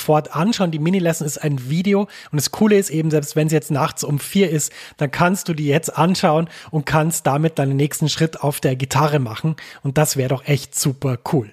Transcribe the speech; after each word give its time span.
sofort 0.00 0.34
anschauen. 0.34 0.70
Die 0.70 0.78
Mini-Lesson 0.78 1.26
ist 1.26 1.38
ein 1.38 1.68
Video 1.68 2.02
und 2.32 2.36
das 2.36 2.50
Coole 2.50 2.76
ist 2.76 2.90
eben, 2.90 3.10
selbst 3.10 3.36
wenn 3.36 3.46
es 3.46 3.52
jetzt 3.52 3.70
nachts 3.70 4.02
um 4.02 4.18
vier 4.18 4.50
ist, 4.50 4.72
dann 4.96 5.10
kannst 5.10 5.48
du 5.48 5.54
die 5.54 5.66
jetzt 5.66 5.96
anschauen 5.96 6.48
und 6.70 6.86
kannst 6.86 7.26
damit 7.26 7.58
deinen 7.58 7.76
nächsten 7.76 8.08
Schritt 8.08 8.40
auf 8.40 8.60
der 8.60 8.76
Gitarre 8.76 9.18
machen. 9.18 9.56
Und 9.82 9.98
das 9.98 10.16
wäre 10.16 10.30
doch 10.30 10.46
echt 10.46 10.78
super 10.78 11.18
cool. 11.32 11.52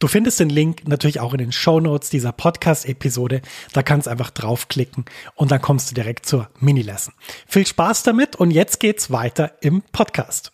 Du 0.00 0.08
findest 0.08 0.40
den 0.40 0.48
Link 0.48 0.88
natürlich 0.88 1.20
auch 1.20 1.34
in 1.34 1.38
den 1.40 1.52
Show 1.52 1.78
Notes 1.78 2.08
dieser 2.08 2.32
Podcast-Episode. 2.32 3.42
Da 3.74 3.82
kannst 3.82 4.06
du 4.06 4.10
einfach 4.10 4.30
draufklicken 4.30 5.04
und 5.34 5.50
dann 5.50 5.60
kommst 5.60 5.90
du 5.90 5.94
direkt 5.94 6.24
zur 6.24 6.48
Mini-Lesson. 6.58 7.12
Viel 7.46 7.66
Spaß 7.66 8.02
damit 8.04 8.34
und 8.34 8.50
jetzt 8.50 8.80
geht's 8.80 9.10
weiter 9.10 9.52
im 9.60 9.82
Podcast. 9.92 10.52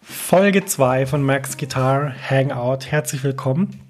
Folge 0.00 0.64
2 0.64 1.04
von 1.04 1.22
Max 1.22 1.58
Guitar 1.58 2.14
Hangout. 2.30 2.86
Herzlich 2.86 3.22
willkommen. 3.24 3.82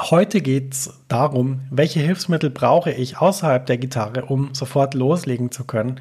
Heute 0.00 0.40
geht's 0.40 0.90
darum, 1.06 1.60
welche 1.70 2.00
Hilfsmittel 2.00 2.50
brauche 2.50 2.90
ich 2.90 3.18
außerhalb 3.18 3.64
der 3.64 3.78
Gitarre, 3.78 4.24
um 4.24 4.54
sofort 4.54 4.94
loslegen 4.94 5.52
zu 5.52 5.62
können. 5.64 6.00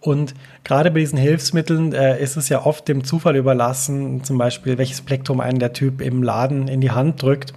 Und 0.00 0.34
gerade 0.64 0.90
bei 0.90 1.00
diesen 1.00 1.18
Hilfsmitteln 1.18 1.92
äh, 1.92 2.20
ist 2.22 2.36
es 2.36 2.48
ja 2.48 2.64
oft 2.64 2.88
dem 2.88 3.04
Zufall 3.04 3.36
überlassen, 3.36 4.24
zum 4.24 4.38
Beispiel 4.38 4.78
welches 4.78 5.02
Plektrum 5.02 5.40
einen 5.40 5.58
der 5.58 5.74
Typ 5.74 6.00
im 6.00 6.22
Laden 6.22 6.68
in 6.68 6.80
die 6.80 6.90
Hand 6.90 7.22
drückt. 7.22 7.52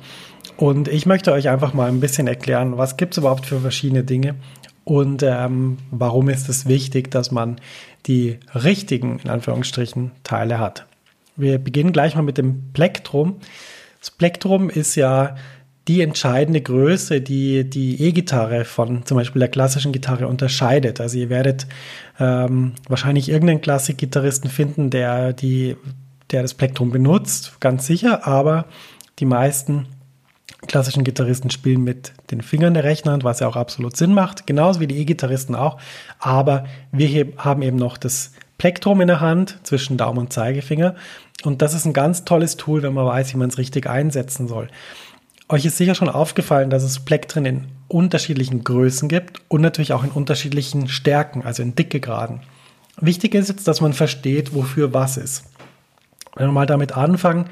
Und 0.58 0.88
ich 0.88 1.06
möchte 1.06 1.32
euch 1.32 1.50
einfach 1.50 1.74
mal 1.74 1.88
ein 1.88 2.02
bisschen 2.02 2.28
erklären, 2.28 2.78
was 2.78 2.98
gibt 2.98 3.14
es 3.14 3.20
überhaupt 3.20 3.46
für 3.46 3.62
verschiedene 3.62 4.04
Dinge 4.04 4.36
und 4.84 5.24
ähm, 5.24 5.78
warum 5.92 6.30
ist 6.30 6.50
es 6.50 6.68
wichtig, 6.68 7.10
dass 7.10 7.32
man 7.32 7.60
die 8.06 8.40
richtigen, 8.54 9.20
in 9.24 9.30
Anführungsstrichen, 9.30 10.12
Teile 10.24 10.60
hat. 10.60 10.86
Wir 11.36 11.58
beginnen 11.58 11.94
gleich 11.94 12.16
mal 12.16 12.22
mit 12.22 12.38
dem 12.38 12.74
Plektrum. 12.74 13.38
Das 14.00 14.12
Plektrum 14.12 14.70
ist 14.70 14.96
ja 14.96 15.36
die 15.88 16.02
entscheidende 16.02 16.62
Größe, 16.62 17.22
die 17.22 17.70
die 17.70 18.02
E-Gitarre 18.02 18.64
von 18.64 19.06
zum 19.06 19.18
Beispiel 19.18 19.40
der 19.40 19.50
klassischen 19.50 19.92
Gitarre 19.92 20.28
unterscheidet. 20.28 21.02
Also 21.02 21.18
ihr 21.18 21.30
werdet 21.30 21.68
ähm, 22.20 22.74
wahrscheinlich 22.88 23.30
irgendeinen 23.30 23.62
Klassikgitarristen 23.62 24.50
finden, 24.50 24.90
der 24.90 25.34
die, 25.34 25.76
der 26.32 26.42
das 26.42 26.54
Plektrum 26.54 26.92
benutzt, 26.92 27.60
ganz 27.60 27.86
sicher, 27.86 28.26
aber 28.26 28.66
die 29.20 29.26
meisten 29.26 29.88
klassischen 30.68 31.04
Gitarristen 31.04 31.50
spielen 31.50 31.84
mit 31.84 32.14
den 32.32 32.42
Fingern 32.42 32.74
der 32.74 32.86
rechten 32.86 33.10
Hand, 33.10 33.26
was 33.26 33.42
ja 33.42 33.48
auch 33.48 33.58
absolut 33.58 33.98
Sinn 33.98 34.14
macht, 34.14 34.48
genauso 34.48 34.80
wie 34.80 34.88
die 34.88 34.98
E-Gitarristen 35.00 35.56
auch. 35.56 35.78
Aber 36.20 36.66
wir 36.94 37.08
hier 37.08 37.28
haben 37.38 37.62
eben 37.62 37.78
noch 37.78 37.98
das 37.98 38.32
Plektrum 38.58 39.02
in 39.02 39.08
der 39.08 39.20
Hand 39.20 39.60
zwischen 39.64 39.98
Daumen 39.98 40.20
und 40.20 40.34
Zeigefinger. 40.34 40.96
Und 41.44 41.62
das 41.62 41.74
ist 41.74 41.86
ein 41.86 41.92
ganz 41.92 42.24
tolles 42.24 42.56
Tool, 42.56 42.84
wenn 42.84 42.94
man 42.94 43.06
weiß, 43.06 43.34
wie 43.34 43.38
man 43.38 43.50
es 43.50 43.58
richtig 43.58 43.88
einsetzen 43.88 44.48
soll. 44.48 44.70
Euch 45.50 45.66
ist 45.66 45.78
sicher 45.78 45.96
schon 45.96 46.10
aufgefallen, 46.10 46.70
dass 46.70 46.84
es 46.84 47.04
Plektren 47.04 47.46
in 47.46 47.68
unterschiedlichen 47.88 48.64
Größen 48.64 49.10
gibt 49.10 49.42
und 49.50 49.62
natürlich 49.62 49.94
auch 49.94 50.04
in 50.04 50.12
unterschiedlichen 50.12 50.88
Stärken, 50.88 51.44
also 51.44 51.62
in 51.62 51.76
Dickegraden. 51.76 52.42
Wichtig 53.00 53.36
ist 53.36 53.50
jetzt, 53.50 53.68
dass 53.68 53.82
man 53.82 53.94
versteht, 53.94 54.54
wofür 54.54 54.94
was 54.94 55.18
ist. 55.18 55.44
Wenn 56.36 56.48
wir 56.48 56.54
mal 56.54 56.66
damit 56.66 56.96
anfangen, 56.96 57.50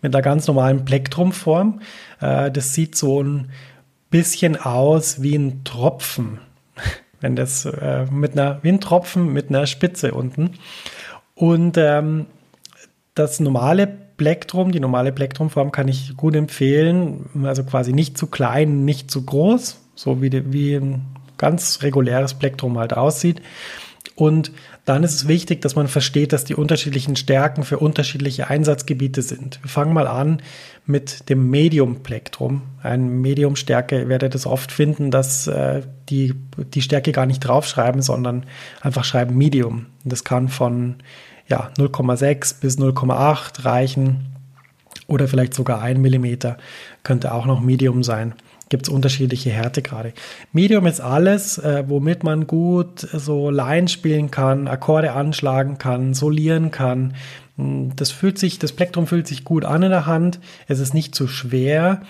mit 0.00 0.14
einer 0.14 0.22
ganz 0.22 0.46
normalen 0.46 0.84
Plektrumform, 0.84 1.80
äh, 2.20 2.50
das 2.50 2.74
sieht 2.74 2.96
so 2.96 3.22
ein 3.22 3.50
bisschen 4.10 4.56
aus 4.56 5.22
wie 5.22 5.36
ein 5.36 5.64
Tropfen. 5.64 6.38
Wenn 7.20 7.36
das 7.36 7.64
äh, 7.64 8.06
mit 8.10 8.32
einer, 8.32 8.58
wie 8.62 8.70
ein 8.70 8.80
Tropfen 8.80 9.32
mit 9.32 9.48
einer 9.48 9.66
Spitze 9.66 10.12
unten. 10.12 10.54
Und 11.34 11.76
ähm, 11.76 12.26
das 13.14 13.40
normale 13.40 13.86
Plektrum, 14.22 14.70
die 14.70 14.78
normale 14.78 15.10
Plektrumform 15.10 15.72
kann 15.72 15.88
ich 15.88 16.16
gut 16.16 16.36
empfehlen. 16.36 17.28
Also 17.42 17.64
quasi 17.64 17.92
nicht 17.92 18.16
zu 18.16 18.28
klein, 18.28 18.84
nicht 18.84 19.10
zu 19.10 19.24
groß, 19.24 19.80
so 19.96 20.22
wie, 20.22 20.30
die, 20.30 20.52
wie 20.52 20.76
ein 20.76 21.02
ganz 21.38 21.82
reguläres 21.82 22.34
Plektrum 22.34 22.78
halt 22.78 22.96
aussieht. 22.96 23.42
Und 24.14 24.52
dann 24.84 25.02
ist 25.02 25.14
es 25.14 25.26
wichtig, 25.26 25.60
dass 25.60 25.74
man 25.74 25.88
versteht, 25.88 26.32
dass 26.32 26.44
die 26.44 26.54
unterschiedlichen 26.54 27.16
Stärken 27.16 27.64
für 27.64 27.78
unterschiedliche 27.78 28.48
Einsatzgebiete 28.48 29.22
sind. 29.22 29.58
Wir 29.62 29.68
fangen 29.68 29.92
mal 29.92 30.06
an 30.06 30.40
mit 30.86 31.28
dem 31.28 31.50
Medium-Plektrum. 31.50 32.62
Ein 32.80 33.20
Medium-Stärke 33.20 34.08
werdet 34.08 34.36
ihr 34.36 34.46
oft 34.46 34.70
finden, 34.70 35.10
dass 35.10 35.48
äh, 35.48 35.82
die, 36.08 36.34
die 36.74 36.82
Stärke 36.82 37.10
gar 37.10 37.26
nicht 37.26 37.40
draufschreiben, 37.40 38.02
sondern 38.02 38.46
einfach 38.80 39.02
schreiben 39.04 39.36
Medium. 39.36 39.86
Das 40.04 40.22
kann 40.22 40.46
von 40.48 40.96
ja, 41.48 41.70
0,6 41.76 42.60
bis 42.60 42.78
0,8 42.78 43.64
reichen 43.64 44.32
oder 45.06 45.28
vielleicht 45.28 45.54
sogar 45.54 45.82
1 45.82 45.98
mm 45.98 46.54
könnte 47.02 47.32
auch 47.32 47.46
noch 47.46 47.60
Medium 47.60 48.02
sein. 48.02 48.34
Gibt 48.68 48.88
es 48.88 48.92
unterschiedliche 48.92 49.50
Härtegrade. 49.50 50.14
Medium 50.52 50.86
ist 50.86 51.00
alles, 51.00 51.58
äh, 51.58 51.84
womit 51.88 52.24
man 52.24 52.46
gut 52.46 53.00
so 53.00 53.50
Line 53.50 53.88
spielen 53.88 54.30
kann, 54.30 54.66
Akkorde 54.66 55.12
anschlagen 55.12 55.76
kann, 55.76 56.14
solieren 56.14 56.70
kann. 56.70 57.14
Hm, 57.58 57.94
das 57.96 58.10
fühlt 58.10 58.38
sich, 58.38 58.58
das 58.58 58.72
Plektrum 58.72 59.06
fühlt 59.06 59.26
sich 59.26 59.44
gut 59.44 59.66
an 59.66 59.82
in 59.82 59.90
der 59.90 60.06
Hand. 60.06 60.40
Es 60.68 60.78
ist 60.78 60.94
nicht 60.94 61.14
zu 61.14 61.28
schwer 61.28 62.00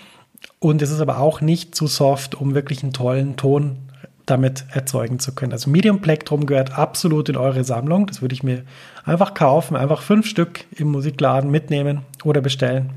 und 0.60 0.82
es 0.82 0.90
ist 0.90 1.00
aber 1.00 1.18
auch 1.18 1.40
nicht 1.40 1.74
zu 1.74 1.88
soft, 1.88 2.36
um 2.36 2.54
wirklich 2.54 2.84
einen 2.84 2.92
tollen 2.92 3.36
Ton 3.36 3.78
damit 4.26 4.64
erzeugen 4.70 5.18
zu 5.18 5.34
können. 5.34 5.52
Also 5.52 5.70
Medium 5.70 6.00
Plektrum 6.00 6.46
gehört 6.46 6.78
absolut 6.78 7.28
in 7.28 7.36
eure 7.36 7.64
Sammlung. 7.64 8.06
Das 8.06 8.22
würde 8.22 8.34
ich 8.34 8.42
mir 8.42 8.62
einfach 9.04 9.34
kaufen, 9.34 9.76
einfach 9.76 10.02
fünf 10.02 10.26
Stück 10.26 10.64
im 10.76 10.90
Musikladen 10.92 11.50
mitnehmen 11.50 12.02
oder 12.24 12.40
bestellen. 12.40 12.90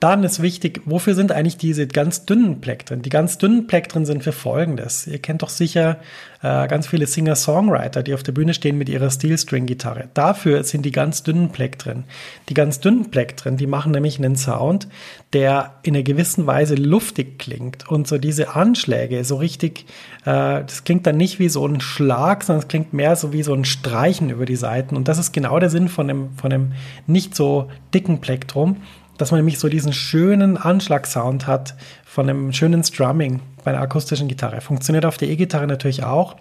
Dann 0.00 0.22
ist 0.22 0.40
wichtig, 0.40 0.82
wofür 0.84 1.16
sind 1.16 1.32
eigentlich 1.32 1.56
diese 1.56 1.88
ganz 1.88 2.24
dünnen 2.24 2.60
Plektren? 2.60 3.02
Die 3.02 3.08
ganz 3.08 3.36
dünnen 3.36 3.66
Plektren 3.66 4.06
sind 4.06 4.22
für 4.22 4.30
Folgendes. 4.30 5.08
Ihr 5.08 5.18
kennt 5.18 5.42
doch 5.42 5.48
sicher 5.48 5.98
äh, 6.40 6.68
ganz 6.68 6.86
viele 6.86 7.08
Singer-Songwriter, 7.08 8.04
die 8.04 8.14
auf 8.14 8.22
der 8.22 8.30
Bühne 8.30 8.54
stehen 8.54 8.78
mit 8.78 8.88
ihrer 8.88 9.10
Steel-String-Gitarre. 9.10 10.08
Dafür 10.14 10.62
sind 10.62 10.84
die 10.84 10.92
ganz 10.92 11.24
dünnen 11.24 11.50
Plektren. 11.50 12.04
Die 12.48 12.54
ganz 12.54 12.78
dünnen 12.78 13.10
Plektren, 13.10 13.56
die 13.56 13.66
machen 13.66 13.90
nämlich 13.90 14.18
einen 14.18 14.36
Sound, 14.36 14.86
der 15.32 15.74
in 15.82 15.96
einer 15.96 16.04
gewissen 16.04 16.46
Weise 16.46 16.76
luftig 16.76 17.40
klingt. 17.40 17.88
Und 17.88 18.06
so 18.06 18.18
diese 18.18 18.54
Anschläge, 18.54 19.24
so 19.24 19.34
richtig, 19.34 19.86
äh, 20.24 20.62
das 20.62 20.84
klingt 20.84 21.08
dann 21.08 21.16
nicht 21.16 21.40
wie 21.40 21.48
so 21.48 21.66
ein 21.66 21.80
Schlag, 21.80 22.44
sondern 22.44 22.62
es 22.62 22.68
klingt 22.68 22.92
mehr 22.92 23.16
so 23.16 23.32
wie 23.32 23.42
so 23.42 23.52
ein 23.52 23.64
Streichen 23.64 24.30
über 24.30 24.46
die 24.46 24.54
Seiten. 24.54 24.94
Und 24.94 25.08
das 25.08 25.18
ist 25.18 25.32
genau 25.32 25.58
der 25.58 25.70
Sinn 25.70 25.88
von 25.88 26.08
einem, 26.08 26.30
von 26.36 26.52
einem 26.52 26.72
nicht 27.08 27.34
so 27.34 27.68
dicken 27.92 28.20
Plektrum 28.20 28.76
dass 29.18 29.30
man 29.30 29.40
nämlich 29.40 29.58
so 29.58 29.68
diesen 29.68 29.92
schönen 29.92 30.56
Anschlagsound 30.56 31.46
hat 31.46 31.74
von 32.04 32.28
einem 32.28 32.52
schönen 32.52 32.82
Strumming 32.82 33.40
bei 33.64 33.72
einer 33.72 33.82
akustischen 33.82 34.28
Gitarre. 34.28 34.60
Funktioniert 34.60 35.04
auf 35.04 35.18
der 35.18 35.28
E-Gitarre 35.28 35.66
natürlich 35.66 36.04
auch. 36.04 36.36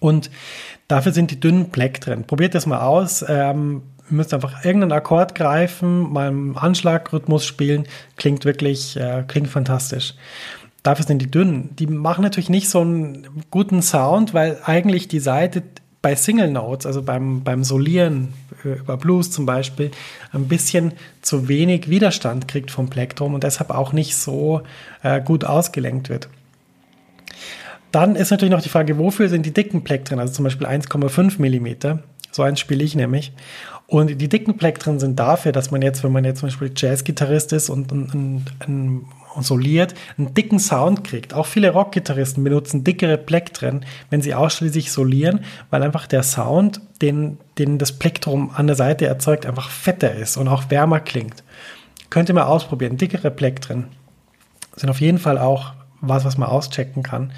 Und 0.00 0.30
dafür 0.88 1.12
sind 1.12 1.30
die 1.30 1.40
dünnen 1.40 1.70
Plektren. 1.70 2.24
Probiert 2.24 2.54
das 2.54 2.66
mal 2.66 2.80
aus. 2.80 3.24
Ähm, 3.26 3.82
ihr 4.10 4.16
müsst 4.16 4.34
einfach 4.34 4.64
irgendeinen 4.64 4.92
Akkord 4.92 5.34
greifen, 5.34 6.12
mal 6.12 6.28
im 6.28 6.58
Anschlagrhythmus 6.58 7.46
spielen. 7.46 7.86
Klingt 8.16 8.44
wirklich, 8.44 8.96
äh, 8.96 9.24
klingt 9.26 9.48
fantastisch. 9.48 10.14
Dafür 10.82 11.04
sind 11.04 11.20
die 11.20 11.30
dünnen. 11.30 11.74
Die 11.76 11.86
machen 11.86 12.22
natürlich 12.22 12.50
nicht 12.50 12.68
so 12.68 12.80
einen 12.80 13.26
guten 13.50 13.82
Sound, 13.82 14.34
weil 14.34 14.58
eigentlich 14.64 15.08
die 15.08 15.18
Seite 15.18 15.62
bei 16.06 16.14
Single 16.14 16.52
Notes, 16.52 16.86
also 16.86 17.02
beim, 17.02 17.42
beim 17.42 17.64
Solieren 17.64 18.32
äh, 18.64 18.78
über 18.78 18.96
Blues 18.96 19.32
zum 19.32 19.44
Beispiel, 19.44 19.90
ein 20.32 20.46
bisschen 20.46 20.92
zu 21.20 21.48
wenig 21.48 21.90
Widerstand 21.90 22.46
kriegt 22.46 22.70
vom 22.70 22.88
Plektrum 22.88 23.34
und 23.34 23.42
deshalb 23.42 23.70
auch 23.70 23.92
nicht 23.92 24.14
so 24.14 24.62
äh, 25.02 25.20
gut 25.20 25.44
ausgelenkt 25.44 26.08
wird. 26.08 26.28
Dann 27.90 28.14
ist 28.14 28.30
natürlich 28.30 28.52
noch 28.52 28.62
die 28.62 28.68
Frage, 28.68 28.98
wofür 28.98 29.28
sind 29.28 29.46
die 29.46 29.52
dicken 29.52 29.82
Plektren, 29.82 30.20
also 30.20 30.32
zum 30.32 30.44
Beispiel 30.44 30.68
1,5 30.68 31.40
mm. 31.40 31.98
So 32.30 32.44
eins 32.44 32.60
spiele 32.60 32.84
ich 32.84 32.94
nämlich. 32.94 33.32
Und 33.88 34.20
die 34.20 34.28
dicken 34.28 34.56
Plektren 34.56 35.00
sind 35.00 35.18
dafür, 35.18 35.50
dass 35.50 35.72
man 35.72 35.82
jetzt, 35.82 36.04
wenn 36.04 36.12
man 36.12 36.24
jetzt 36.24 36.38
zum 36.38 36.50
Beispiel 36.50 36.70
Jazzgitarrist 36.76 37.52
ist 37.52 37.68
und 37.68 37.90
ein, 37.90 38.10
ein, 38.14 38.44
ein 38.60 39.06
soliert, 39.42 39.94
einen 40.18 40.34
dicken 40.34 40.58
Sound 40.58 41.04
kriegt. 41.04 41.34
Auch 41.34 41.46
viele 41.46 41.70
Rockgitarristen 41.70 42.42
benutzen 42.44 42.84
dickere 42.84 43.18
Plektren, 43.18 43.84
wenn 44.10 44.22
sie 44.22 44.34
ausschließlich 44.34 44.92
solieren, 44.92 45.40
weil 45.70 45.82
einfach 45.82 46.06
der 46.06 46.22
Sound, 46.22 46.80
den, 47.02 47.38
den 47.58 47.78
das 47.78 47.92
Plektrum 47.92 48.50
an 48.54 48.66
der 48.66 48.76
Seite 48.76 49.06
erzeugt, 49.06 49.46
einfach 49.46 49.70
fetter 49.70 50.14
ist 50.14 50.36
und 50.36 50.48
auch 50.48 50.70
wärmer 50.70 51.00
klingt. 51.00 51.44
Könnt 52.10 52.28
ihr 52.28 52.34
mal 52.34 52.44
ausprobieren. 52.44 52.96
Dickere 52.96 53.30
Plektren 53.30 53.88
sind 54.76 54.90
auf 54.90 55.00
jeden 55.00 55.18
Fall 55.18 55.38
auch 55.38 55.72
was, 56.00 56.24
was 56.24 56.38
man 56.38 56.48
auschecken 56.48 57.02
kann. 57.02 57.32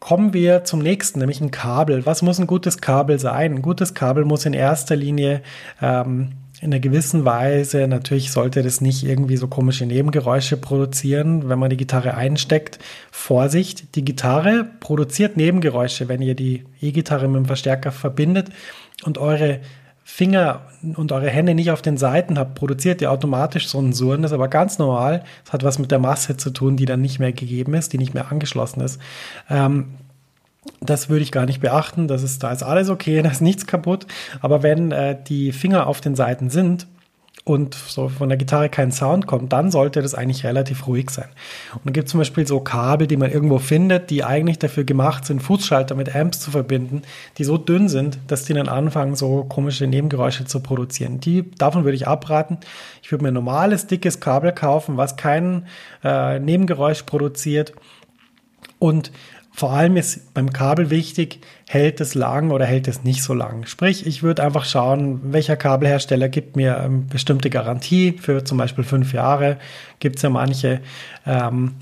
Kommen 0.00 0.32
wir 0.32 0.64
zum 0.64 0.80
nächsten, 0.80 1.18
nämlich 1.18 1.40
ein 1.40 1.50
Kabel. 1.50 2.06
Was 2.06 2.22
muss 2.22 2.38
ein 2.38 2.46
gutes 2.46 2.78
Kabel 2.78 3.18
sein? 3.18 3.56
Ein 3.56 3.62
gutes 3.62 3.94
Kabel 3.94 4.24
muss 4.24 4.46
in 4.46 4.54
erster 4.54 4.96
Linie 4.96 5.42
ähm, 5.82 6.32
in 6.60 6.72
einer 6.72 6.80
gewissen 6.80 7.24
Weise, 7.24 7.88
natürlich 7.88 8.30
sollte 8.32 8.62
das 8.62 8.82
nicht 8.82 9.02
irgendwie 9.02 9.38
so 9.38 9.48
komische 9.48 9.86
Nebengeräusche 9.86 10.58
produzieren, 10.58 11.48
wenn 11.48 11.58
man 11.58 11.70
die 11.70 11.78
Gitarre 11.78 12.14
einsteckt. 12.14 12.78
Vorsicht, 13.10 13.94
die 13.96 14.04
Gitarre 14.04 14.66
produziert 14.78 15.38
Nebengeräusche, 15.38 16.08
wenn 16.08 16.20
ihr 16.20 16.34
die 16.34 16.64
E-Gitarre 16.82 17.28
mit 17.28 17.38
dem 17.38 17.46
Verstärker 17.46 17.92
verbindet 17.92 18.50
und 19.04 19.16
eure 19.16 19.60
Finger 20.04 20.62
und 20.96 21.12
eure 21.12 21.30
Hände 21.30 21.54
nicht 21.54 21.70
auf 21.70 21.80
den 21.80 21.96
Seiten 21.96 22.38
habt, 22.38 22.56
produziert 22.56 23.00
ihr 23.00 23.10
automatisch 23.10 23.68
so 23.68 23.78
einen 23.78 23.94
Surren. 23.94 24.20
Das 24.20 24.32
ist 24.32 24.34
aber 24.34 24.48
ganz 24.48 24.78
normal. 24.78 25.24
Das 25.44 25.54
hat 25.54 25.62
was 25.62 25.78
mit 25.78 25.90
der 25.90 25.98
Masse 25.98 26.36
zu 26.36 26.50
tun, 26.50 26.76
die 26.76 26.84
dann 26.84 27.00
nicht 27.00 27.20
mehr 27.20 27.32
gegeben 27.32 27.72
ist, 27.72 27.92
die 27.94 27.98
nicht 27.98 28.12
mehr 28.12 28.30
angeschlossen 28.30 28.82
ist. 28.82 29.00
Ähm, 29.48 29.94
das 30.80 31.08
würde 31.08 31.22
ich 31.22 31.32
gar 31.32 31.46
nicht 31.46 31.60
beachten. 31.60 32.08
Das 32.08 32.22
ist, 32.22 32.42
da 32.42 32.52
ist 32.52 32.62
alles 32.62 32.88
okay, 32.88 33.22
da 33.22 33.30
ist 33.30 33.42
nichts 33.42 33.66
kaputt. 33.66 34.06
Aber 34.40 34.62
wenn 34.62 34.92
äh, 34.92 35.16
die 35.22 35.52
Finger 35.52 35.86
auf 35.86 36.00
den 36.00 36.14
Seiten 36.14 36.50
sind, 36.50 36.86
und 37.44 37.74
so 37.74 38.08
von 38.08 38.28
der 38.28 38.36
Gitarre 38.38 38.68
kein 38.68 38.92
Sound 38.92 39.26
kommt, 39.26 39.52
dann 39.52 39.70
sollte 39.70 40.02
das 40.02 40.14
eigentlich 40.14 40.44
relativ 40.44 40.86
ruhig 40.86 41.10
sein. 41.10 41.28
Und 41.72 41.86
dann 41.86 41.92
gibt 41.94 42.06
es 42.06 42.12
zum 42.12 42.18
Beispiel 42.18 42.46
so 42.46 42.60
Kabel, 42.60 43.06
die 43.06 43.16
man 43.16 43.30
irgendwo 43.30 43.58
findet, 43.58 44.10
die 44.10 44.24
eigentlich 44.24 44.58
dafür 44.58 44.84
gemacht 44.84 45.24
sind, 45.24 45.42
Fußschalter 45.42 45.94
mit 45.94 46.14
Amps 46.14 46.40
zu 46.40 46.50
verbinden, 46.50 47.02
die 47.38 47.44
so 47.44 47.56
dünn 47.56 47.88
sind, 47.88 48.18
dass 48.26 48.44
die 48.44 48.52
dann 48.52 48.68
anfangen, 48.68 49.16
so 49.16 49.44
komische 49.44 49.86
Nebengeräusche 49.86 50.44
zu 50.44 50.60
produzieren. 50.60 51.20
Die, 51.20 51.50
davon 51.52 51.84
würde 51.84 51.96
ich 51.96 52.06
abraten. 52.06 52.58
Ich 53.02 53.10
würde 53.10 53.24
mir 53.24 53.30
ein 53.30 53.34
normales, 53.34 53.86
dickes 53.86 54.20
Kabel 54.20 54.52
kaufen, 54.52 54.96
was 54.96 55.16
kein 55.16 55.66
äh, 56.04 56.38
Nebengeräusch 56.38 57.04
produziert. 57.04 57.72
Und 58.78 59.12
vor 59.52 59.72
allem 59.72 59.96
ist 59.96 60.32
beim 60.32 60.52
Kabel 60.52 60.90
wichtig, 60.90 61.40
hält 61.68 62.00
es 62.00 62.14
lang 62.14 62.50
oder 62.50 62.64
hält 62.66 62.88
es 62.88 63.04
nicht 63.04 63.22
so 63.22 63.34
lang. 63.34 63.66
Sprich, 63.66 64.06
ich 64.06 64.22
würde 64.22 64.42
einfach 64.42 64.64
schauen, 64.64 65.32
welcher 65.32 65.56
Kabelhersteller 65.56 66.28
gibt 66.28 66.56
mir 66.56 66.76
eine 66.78 66.86
ähm, 66.86 67.06
bestimmte 67.08 67.50
Garantie 67.50 68.16
für 68.20 68.44
zum 68.44 68.58
Beispiel 68.58 68.84
fünf 68.84 69.12
Jahre. 69.12 69.58
Gibt 69.98 70.16
es 70.16 70.22
ja 70.22 70.30
manche. 70.30 70.80
Ähm, 71.26 71.74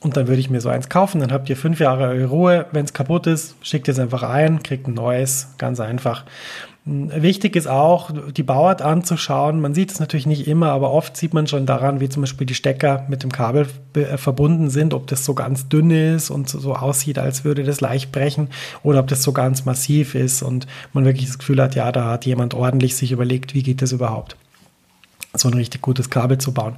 und 0.00 0.16
dann 0.16 0.28
würde 0.28 0.40
ich 0.40 0.50
mir 0.50 0.60
so 0.60 0.68
eins 0.68 0.88
kaufen. 0.88 1.20
Dann 1.20 1.32
habt 1.32 1.50
ihr 1.50 1.56
fünf 1.56 1.80
Jahre 1.80 2.04
eure 2.04 2.26
Ruhe. 2.26 2.66
Wenn 2.72 2.84
es 2.84 2.92
kaputt 2.92 3.26
ist, 3.26 3.56
schickt 3.62 3.88
es 3.88 3.98
einfach 3.98 4.22
ein, 4.22 4.62
kriegt 4.62 4.86
ein 4.86 4.94
neues. 4.94 5.48
Ganz 5.58 5.80
einfach. 5.80 6.24
Wichtig 6.90 7.54
ist 7.54 7.66
auch, 7.66 8.10
die 8.34 8.42
Bauart 8.42 8.80
anzuschauen. 8.80 9.60
Man 9.60 9.74
sieht 9.74 9.90
es 9.90 10.00
natürlich 10.00 10.24
nicht 10.24 10.48
immer, 10.48 10.70
aber 10.70 10.90
oft 10.90 11.18
sieht 11.18 11.34
man 11.34 11.46
schon 11.46 11.66
daran, 11.66 12.00
wie 12.00 12.08
zum 12.08 12.22
Beispiel 12.22 12.46
die 12.46 12.54
Stecker 12.54 13.04
mit 13.10 13.22
dem 13.22 13.30
Kabel 13.30 13.66
äh, 13.92 14.16
verbunden 14.16 14.70
sind, 14.70 14.94
ob 14.94 15.06
das 15.06 15.22
so 15.22 15.34
ganz 15.34 15.68
dünn 15.68 15.90
ist 15.90 16.30
und 16.30 16.48
so 16.48 16.74
aussieht, 16.74 17.18
als 17.18 17.44
würde 17.44 17.62
das 17.62 17.82
leicht 17.82 18.10
brechen, 18.10 18.48
oder 18.82 19.00
ob 19.00 19.08
das 19.08 19.22
so 19.22 19.32
ganz 19.32 19.66
massiv 19.66 20.14
ist 20.14 20.40
und 20.40 20.66
man 20.94 21.04
wirklich 21.04 21.26
das 21.26 21.38
Gefühl 21.38 21.60
hat, 21.60 21.74
ja, 21.74 21.92
da 21.92 22.06
hat 22.06 22.24
jemand 22.24 22.54
ordentlich 22.54 22.96
sich 22.96 23.12
überlegt, 23.12 23.52
wie 23.52 23.62
geht 23.62 23.82
das 23.82 23.92
überhaupt, 23.92 24.36
so 25.34 25.48
ein 25.48 25.54
richtig 25.54 25.82
gutes 25.82 26.08
Kabel 26.08 26.38
zu 26.38 26.54
bauen. 26.54 26.76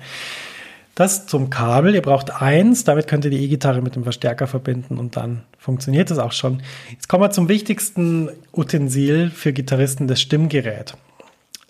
Das 1.00 1.24
zum 1.24 1.48
Kabel. 1.48 1.94
Ihr 1.94 2.02
braucht 2.02 2.42
eins, 2.42 2.84
damit 2.84 3.08
könnt 3.08 3.24
ihr 3.24 3.30
die 3.30 3.42
E-Gitarre 3.42 3.80
mit 3.80 3.96
dem 3.96 4.02
Verstärker 4.02 4.46
verbinden 4.46 4.98
und 4.98 5.16
dann 5.16 5.44
funktioniert 5.56 6.10
das 6.10 6.18
auch 6.18 6.32
schon. 6.32 6.60
Jetzt 6.90 7.08
kommen 7.08 7.22
wir 7.24 7.30
zum 7.30 7.48
wichtigsten 7.48 8.28
Utensil 8.52 9.30
für 9.30 9.54
Gitarristen, 9.54 10.08
das 10.08 10.20
Stimmgerät. 10.20 10.98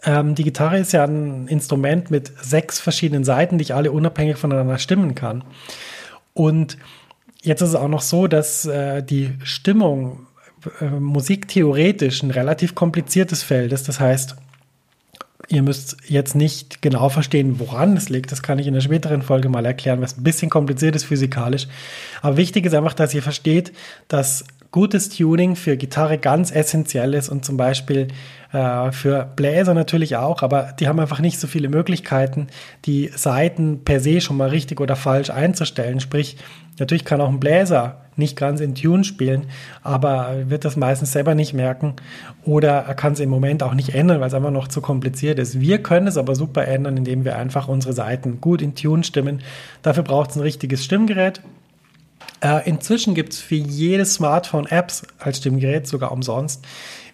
Ähm, 0.02 0.34
die 0.34 0.42
Gitarre 0.42 0.80
ist 0.80 0.90
ja 0.90 1.04
ein 1.04 1.46
Instrument 1.46 2.10
mit 2.10 2.32
sechs 2.42 2.80
verschiedenen 2.80 3.22
Seiten, 3.22 3.58
die 3.58 3.62
ich 3.62 3.72
alle 3.72 3.92
unabhängig 3.92 4.36
voneinander 4.36 4.78
stimmen 4.78 5.14
kann. 5.14 5.44
Und 6.34 6.76
jetzt 7.40 7.62
ist 7.62 7.68
es 7.68 7.74
auch 7.76 7.86
noch 7.86 8.02
so, 8.02 8.26
dass 8.26 8.66
äh, 8.66 9.00
die 9.00 9.34
Stimmung 9.44 10.26
äh, 10.80 10.86
musiktheoretisch 10.86 12.24
ein 12.24 12.32
relativ 12.32 12.74
kompliziertes 12.74 13.44
Feld 13.44 13.72
ist. 13.72 13.86
Das 13.86 14.00
heißt, 14.00 14.34
Ihr 15.52 15.62
müsst 15.62 15.96
jetzt 16.06 16.36
nicht 16.36 16.80
genau 16.80 17.08
verstehen, 17.08 17.58
woran 17.58 17.96
es 17.96 18.08
liegt. 18.08 18.30
Das 18.30 18.40
kann 18.40 18.60
ich 18.60 18.68
in 18.68 18.74
der 18.74 18.80
späteren 18.82 19.20
Folge 19.20 19.48
mal 19.48 19.66
erklären, 19.66 20.00
was 20.00 20.16
ein 20.16 20.22
bisschen 20.22 20.48
kompliziert 20.48 20.94
ist 20.94 21.04
physikalisch. 21.04 21.66
Aber 22.22 22.36
wichtig 22.36 22.66
ist 22.66 22.74
einfach, 22.74 22.94
dass 22.94 23.12
ihr 23.14 23.22
versteht, 23.22 23.72
dass 24.06 24.44
gutes 24.70 25.08
Tuning 25.08 25.56
für 25.56 25.76
Gitarre 25.76 26.18
ganz 26.18 26.52
essentiell 26.52 27.14
ist 27.14 27.28
und 27.28 27.44
zum 27.44 27.56
Beispiel 27.56 28.08
äh, 28.52 28.92
für 28.92 29.28
Bläser 29.34 29.74
natürlich 29.74 30.16
auch, 30.16 30.42
aber 30.42 30.72
die 30.78 30.86
haben 30.86 31.00
einfach 31.00 31.18
nicht 31.18 31.40
so 31.40 31.48
viele 31.48 31.68
Möglichkeiten, 31.68 32.46
die 32.84 33.10
Saiten 33.14 33.82
per 33.84 33.98
se 33.98 34.20
schon 34.20 34.36
mal 34.36 34.50
richtig 34.50 34.80
oder 34.80 34.94
falsch 34.94 35.30
einzustellen. 35.30 35.98
Sprich, 35.98 36.36
natürlich 36.78 37.04
kann 37.04 37.20
auch 37.20 37.28
ein 37.28 37.40
Bläser 37.40 38.00
nicht 38.16 38.36
ganz 38.36 38.60
in 38.60 38.74
Tune 38.74 39.02
spielen, 39.02 39.46
aber 39.82 40.48
wird 40.48 40.64
das 40.64 40.76
meistens 40.76 41.12
selber 41.12 41.34
nicht 41.34 41.54
merken 41.54 41.94
oder 42.44 42.84
er 42.86 42.94
kann 42.94 43.14
es 43.14 43.20
im 43.20 43.30
Moment 43.30 43.62
auch 43.62 43.74
nicht 43.74 43.94
ändern, 43.94 44.20
weil 44.20 44.28
es 44.28 44.34
einfach 44.34 44.50
noch 44.50 44.68
zu 44.68 44.80
kompliziert 44.80 45.38
ist. 45.38 45.60
Wir 45.60 45.82
können 45.82 46.06
es 46.06 46.16
aber 46.16 46.34
super 46.34 46.66
ändern, 46.68 46.96
indem 46.96 47.24
wir 47.24 47.36
einfach 47.36 47.66
unsere 47.68 47.92
Seiten 47.92 48.40
gut 48.40 48.62
in 48.62 48.74
Tune 48.74 49.04
stimmen. 49.04 49.40
Dafür 49.82 50.02
braucht 50.04 50.30
es 50.30 50.36
ein 50.36 50.42
richtiges 50.42 50.84
Stimmgerät. 50.84 51.40
Äh, 52.42 52.68
inzwischen 52.68 53.14
gibt 53.14 53.34
es 53.34 53.40
für 53.40 53.56
jedes 53.56 54.14
Smartphone 54.14 54.66
Apps 54.66 55.02
als 55.18 55.38
Stimmgerät, 55.38 55.86
sogar 55.86 56.12
umsonst 56.12 56.64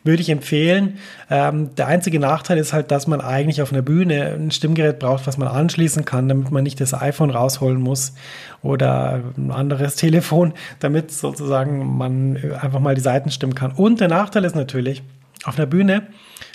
würde 0.06 0.22
ich 0.22 0.30
empfehlen. 0.30 0.98
Ähm, 1.28 1.74
der 1.74 1.88
einzige 1.88 2.18
Nachteil 2.18 2.58
ist 2.58 2.72
halt, 2.72 2.90
dass 2.90 3.06
man 3.06 3.20
eigentlich 3.20 3.60
auf 3.60 3.72
einer 3.72 3.82
Bühne 3.82 4.34
ein 4.38 4.50
Stimmgerät 4.50 4.98
braucht, 4.98 5.26
was 5.26 5.36
man 5.36 5.48
anschließen 5.48 6.04
kann, 6.04 6.28
damit 6.28 6.50
man 6.50 6.62
nicht 6.62 6.80
das 6.80 6.94
iPhone 6.94 7.30
rausholen 7.30 7.80
muss 7.80 8.14
oder 8.62 9.20
ein 9.36 9.50
anderes 9.50 9.96
Telefon, 9.96 10.54
damit 10.78 11.10
sozusagen 11.10 11.96
man 11.98 12.38
einfach 12.60 12.80
mal 12.80 12.94
die 12.94 13.00
Seiten 13.00 13.30
stimmen 13.30 13.54
kann. 13.54 13.72
Und 13.72 14.00
der 14.00 14.08
Nachteil 14.08 14.44
ist 14.44 14.56
natürlich, 14.56 15.02
auf 15.44 15.58
einer 15.58 15.66
Bühne 15.66 16.06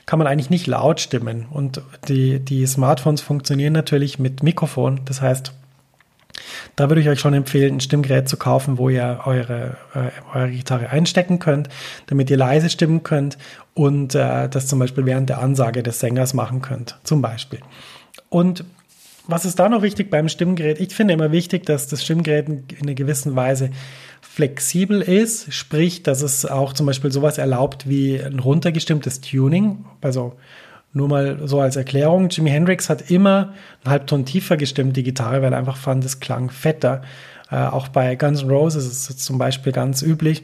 kann 0.06 0.18
man 0.18 0.28
eigentlich 0.28 0.50
nicht 0.50 0.68
laut 0.68 1.00
stimmen 1.00 1.46
und 1.50 1.82
die, 2.08 2.40
die 2.40 2.66
Smartphones 2.66 3.22
funktionieren 3.22 3.74
natürlich 3.74 4.18
mit 4.18 4.44
Mikrofon. 4.44 5.02
Das 5.06 5.22
heißt, 5.22 5.54
da 6.76 6.90
würde 6.90 7.02
ich 7.02 7.10
euch 7.10 7.20
schon 7.20 7.34
empfehlen, 7.34 7.76
ein 7.76 7.80
Stimmgerät 7.80 8.28
zu 8.28 8.38
kaufen, 8.38 8.78
wo 8.78 8.90
ihr 8.90 9.22
eure, 9.26 9.78
äh, 9.94 10.38
eure 10.38 10.52
Gitarre 10.52 10.90
einstecken 10.90 11.40
könnt, 11.40 11.70
damit 12.08 12.30
ihr 12.30 12.38
leise 12.38 12.70
stimmen 12.70 13.04
könnt 13.04 13.38
und 13.74 14.16
äh, 14.16 14.50
das 14.50 14.68
zum 14.68 14.80
Beispiel 14.80 15.06
während 15.06 15.30
der 15.30 15.40
Ansage 15.40 15.84
des 15.84 16.00
Sängers 16.00 16.34
machen 16.34 16.62
könnt, 16.62 16.98
zum 17.04 17.22
Beispiel. 17.22 17.60
Und 18.30 18.64
was 19.28 19.46
ist 19.46 19.60
da 19.60 19.70
noch 19.70 19.82
wichtig 19.82 20.10
beim 20.10 20.30
Stimmgerät? 20.30 20.80
Ich 20.80 20.96
finde 20.96 21.14
immer 21.14 21.32
wichtig, 21.32 21.66
dass 21.66 21.88
das 21.88 22.04
Stimmgerät 22.04 22.48
in 22.50 22.66
einer 22.82 22.96
gewissen 22.96 23.36
Weise 23.36 23.70
flexibel 24.22 25.02
ist, 25.02 25.54
sprich, 25.54 26.04
dass 26.04 26.22
es 26.22 26.46
auch 26.46 26.74
zum 26.74 26.86
Beispiel 26.86 27.12
sowas 27.12 27.38
erlaubt 27.38 27.88
wie 27.88 28.22
ein 28.22 28.40
runtergestimmtes 28.40 29.22
Tuning, 29.22 29.86
also 30.02 30.34
nur 30.94 31.08
mal 31.08 31.48
so 31.48 31.60
als 31.62 31.76
Erklärung, 31.76 32.30
Jimi 32.30 32.50
Hendrix 32.50 32.90
hat 32.90 33.10
immer 33.10 33.54
einen 33.84 33.92
Halbton 33.92 34.26
tiefer 34.26 34.58
gestimmt, 34.58 34.98
die 34.98 35.04
Gitarre, 35.04 35.42
weil 35.42 35.54
er 35.54 35.60
einfach 35.60 35.78
fand, 35.78 36.04
es 36.04 36.20
klang 36.20 36.50
fetter. 36.50 37.02
Äh, 37.50 37.58
auch 37.58 37.88
bei 37.88 38.16
Guns 38.16 38.44
N' 38.44 38.50
Roses 38.50 38.86
ist 38.86 39.10
es 39.10 39.18
zum 39.18 39.38
Beispiel 39.38 39.72
ganz 39.72 40.02
üblich. 40.02 40.44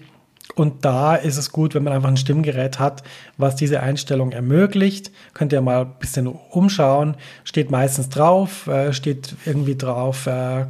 Und 0.56 0.86
da 0.86 1.16
ist 1.16 1.38
es 1.38 1.52
gut, 1.52 1.76
wenn 1.76 1.84
man 1.84 1.94
einfach 1.94 2.10
ein 2.10 2.18
Stimmgerät 2.18 2.80
hat, 2.80 3.04
was 3.38 3.56
diese 3.56 3.82
Einstellung 3.82 4.32
ermöglicht. 4.32 5.12
Könnt 5.34 5.54
ihr 5.54 5.62
mal 5.62 5.82
ein 5.82 5.94
bisschen 6.00 6.28
umschauen. 6.28 7.16
Steht 7.44 7.70
meistens 7.70 8.10
drauf, 8.10 8.68
äh, 8.68 8.94
steht 8.94 9.36
irgendwie 9.46 9.76
drauf, 9.76 10.26
äh, 10.26 10.66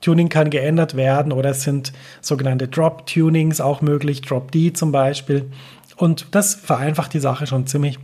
Tuning 0.00 0.28
kann 0.28 0.50
geändert 0.50 0.96
werden 0.96 1.32
oder 1.32 1.50
es 1.50 1.62
sind 1.62 1.92
sogenannte 2.20 2.68
Drop-Tunings 2.68 3.60
auch 3.60 3.80
möglich, 3.80 4.22
Drop-D 4.22 4.72
zum 4.72 4.92
Beispiel. 4.92 5.50
Und 5.96 6.28
das 6.30 6.54
vereinfacht 6.54 7.12
die 7.12 7.20
Sache 7.20 7.46
schon 7.46 7.66
ziemlich. 7.66 7.98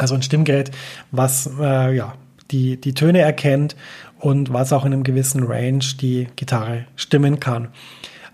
Also 0.00 0.14
ein 0.14 0.22
Stimmgerät, 0.22 0.70
was 1.10 1.50
äh, 1.60 1.94
ja, 1.94 2.14
die, 2.50 2.80
die 2.80 2.94
Töne 2.94 3.20
erkennt 3.20 3.76
und 4.18 4.52
was 4.52 4.72
auch 4.72 4.84
in 4.84 4.92
einem 4.92 5.02
gewissen 5.04 5.44
Range 5.44 5.84
die 6.00 6.28
Gitarre 6.36 6.86
stimmen 6.96 7.40
kann. 7.40 7.68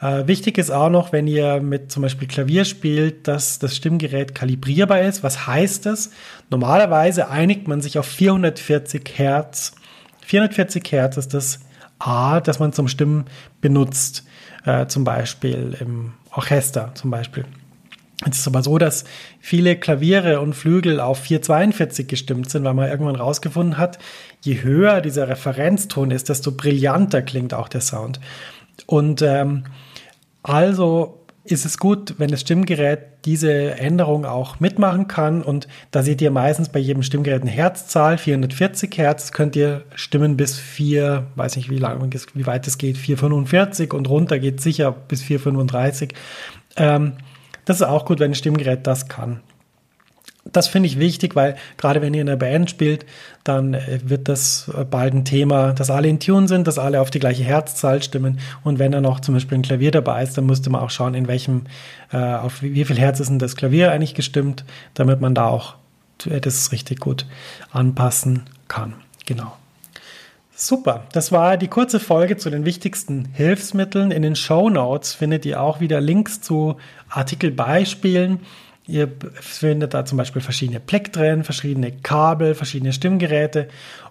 Äh, 0.01 0.27
wichtig 0.27 0.59
ist 0.59 0.71
auch 0.71 0.91
noch, 0.91 1.13
wenn 1.13 1.27
ihr 1.27 1.61
mit 1.61 1.91
zum 1.91 2.03
Beispiel 2.03 2.29
Klavier 2.29 2.65
spielt, 2.65 3.29
dass 3.29 3.59
das 3.59 3.75
Stimmgerät 3.75 4.35
kalibrierbar 4.35 5.01
ist. 5.01 5.23
Was 5.23 5.47
heißt 5.47 5.87
das? 5.87 6.11
Normalerweise 6.51 7.31
einigt 7.31 7.67
man 7.67 7.81
sich 7.81 7.99
auf 7.99 8.07
440 8.07 9.11
Hertz. 9.15 9.73
440 10.23 10.93
Hertz 10.93 11.17
ist 11.17 11.35
das 11.35 11.61
A, 11.99 12.41
das 12.41 12.59
man 12.59 12.73
zum 12.73 12.89
Stimmen 12.89 13.25
benutzt, 13.61 14.25
äh, 14.65 14.87
zum 14.87 15.05
Beispiel 15.05 15.77
im 15.81 16.13
Orchester 16.31 16.93
zum 16.95 17.11
Beispiel. 17.11 17.45
Es 18.25 18.39
ist 18.39 18.47
aber 18.47 18.63
so, 18.63 18.79
dass 18.79 19.05
viele 19.41 19.77
Klaviere 19.77 20.41
und 20.41 20.55
Flügel 20.55 21.01
auf 21.01 21.19
442 21.19 22.07
gestimmt 22.07 22.49
sind, 22.49 22.65
weil 22.65 22.73
man 22.73 22.89
irgendwann 22.89 23.17
rausgefunden 23.17 23.77
hat, 23.77 23.99
je 24.41 24.63
höher 24.63 25.03
dieser 25.03 25.29
Referenzton 25.29 26.11
ist, 26.11 26.31
desto 26.31 26.53
brillanter 26.53 27.21
klingt 27.21 27.53
auch 27.53 27.69
der 27.69 27.83
Sound. 27.83 28.21
Und 28.87 29.21
ähm, 29.21 29.65
also 30.43 31.27
ist 31.45 31.65
es 31.65 31.79
gut, 31.79 32.15
wenn 32.19 32.31
das 32.31 32.41
Stimmgerät 32.41 33.01
diese 33.25 33.73
Änderung 33.79 34.25
auch 34.25 34.61
mitmachen 34.61 35.09
kann. 35.09 35.43
Und 35.43 35.69
da 35.91 36.03
seht 36.03 36.21
ihr 36.21 36.31
meistens 36.31 36.69
bei 36.71 36.79
jedem 36.79 37.03
Stimmgerät 37.03 37.43
eine 37.43 37.51
Herzzahl, 37.51 38.19
440 38.19 38.97
Hertz, 38.97 39.33
könnt 39.33 39.55
ihr 39.57 39.85
Stimmen 39.95 40.37
bis 40.37 40.59
4, 40.59 41.27
weiß 41.37 41.57
nicht 41.57 41.71
wie 41.71 41.79
lang, 41.79 42.13
wie 42.35 42.47
weit 42.47 42.67
es 42.67 42.79
geht, 42.79 42.97
445 42.97 43.93
und 43.93 44.09
runter 44.09 44.39
geht 44.39 44.61
sicher 44.61 44.91
bis 44.93 45.23
435. 45.23 46.15
Ähm, 46.77 47.13
das 47.67 47.77
ist 47.77 47.87
auch 47.87 48.07
gut, 48.07 48.19
wenn 48.19 48.31
ein 48.31 48.35
Stimmgerät 48.35 48.87
das 48.87 49.09
kann 49.09 49.43
das 50.53 50.69
finde 50.69 50.89
ich 50.89 50.99
wichtig, 50.99 51.35
weil 51.35 51.57
gerade 51.77 52.03
wenn 52.03 52.15
ihr 52.15 52.23
in 52.23 52.29
einer 52.29 52.37
Band 52.37 52.71
spielt, 52.71 53.07
dann 53.45 53.75
äh, 53.75 54.01
wird 54.05 54.29
das 54.29 54.71
äh, 54.77 54.85
bald 54.85 55.15
ein 55.15 55.25
Thema, 55.25 55.73
dass 55.73 55.91
alle 55.91 56.09
in 56.09 56.21
Tune 56.21 56.49
sind, 56.49 56.67
dass 56.67 56.79
alle 56.79 57.01
auf 57.01 57.11
die 57.11 57.19
gleiche 57.19 57.45
Herzzahl 57.45 58.03
stimmen. 58.03 58.39
Und 58.63 58.79
wenn 58.79 58.93
da 58.93 59.01
noch 59.01 59.21
zum 59.21 59.35
Beispiel 59.35 59.59
ein 59.59 59.63
Klavier 59.63 59.91
dabei 59.91 60.23
ist, 60.23 60.37
dann 60.39 60.47
müsste 60.47 60.71
man 60.71 60.81
auch 60.81 60.91
schauen, 60.91 61.15
in 61.15 61.29
welchem, 61.29 61.65
äh, 62.13 62.17
auf 62.17 62.63
wie, 62.63 62.75
wie 62.75 62.85
viel 62.85 62.99
Herz 62.99 63.21
ist 63.21 63.29
denn 63.29 63.39
das 63.39 63.57
Klavier 63.57 63.93
eigentlich 63.93 64.15
gestimmt, 64.15 64.65
damit 64.95 65.21
man 65.21 65.35
da 65.35 65.49
auch 65.49 65.75
äh, 66.27 66.41
das 66.41 66.73
richtig 66.73 67.01
gut 67.01 67.27
anpassen 67.71 68.45
kann. 68.69 68.95
Genau. 69.27 69.57
Super, 70.59 71.05
das 71.13 71.33
war 71.33 71.59
die 71.59 71.69
kurze 71.69 72.01
Folge 72.01 72.39
zu 72.39 72.49
den 72.49 72.65
wichtigsten 72.65 73.29
Hilfsmitteln. 73.33 74.11
In 74.11 74.23
den 74.23 74.37
Show 74.37 74.71
Notes 74.71 75.13
findet 75.13 75.45
ihr 75.45 75.61
auch 75.61 75.81
wieder 75.81 76.01
Links 76.01 76.41
zu 76.41 76.77
Artikelbeispielen 77.11 78.41
Ihr 78.89 79.11
findet 79.33 79.95
da 79.95 80.05
zum 80.05 80.17
Beispiel 80.17 80.41
verschiedene 80.41 80.79
Plektren, 80.79 81.43
verschiedene 81.43 81.91
Kabel, 81.91 82.55
verschiedene 82.55 82.93
Stimmgeräte 82.93 83.69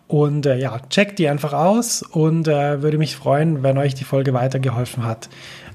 und 0.08 0.46
äh, 0.46 0.58
ja, 0.58 0.80
checkt 0.90 1.18
die 1.18 1.30
einfach 1.30 1.54
aus 1.54 2.02
und 2.02 2.48
äh, 2.48 2.82
würde 2.82 2.98
mich 2.98 3.16
freuen, 3.16 3.64
wenn 3.64 3.78
euch 3.78 3.96
die 3.96 4.04
Folge 4.04 4.34
weitergeholfen 4.34 5.06
hat 5.06 5.30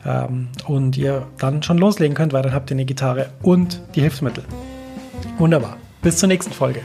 ähm, 0.05 0.49
und 0.67 0.99
ihr 0.99 1.27
dann 1.39 1.63
schon 1.63 1.79
loslegen 1.79 2.15
könnt, 2.15 2.35
weil 2.35 2.43
dann 2.43 2.53
habt 2.53 2.71
ihr 2.71 2.75
eine 2.75 2.85
Gitarre 2.85 3.31
und 3.43 3.81
die 3.95 4.03
Hilfsmittel. 4.03 4.45
Wunderbar. 5.39 5.79
Bis 6.03 6.19
zur 6.19 6.29
nächsten 6.29 6.53
Folge. 6.53 6.81